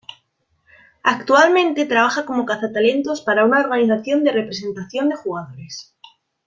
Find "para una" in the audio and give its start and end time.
3.21-3.59